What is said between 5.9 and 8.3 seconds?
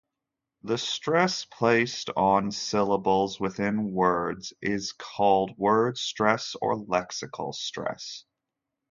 stress or lexical stress.